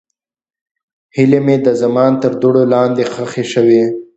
هیلې 1.15 1.39
مې 1.45 1.55
د 1.65 1.67
زمان 1.81 2.11
تر 2.21 2.31
دوړو 2.41 2.63
لاندې 2.73 3.03
ښخې 3.13 3.43
شوې. 3.53 3.81